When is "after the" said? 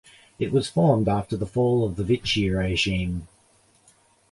1.07-1.45